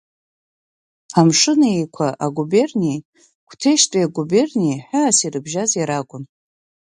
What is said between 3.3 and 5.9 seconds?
Қәҭешьтәи агуберниеи ҳәаас ирыбжьаз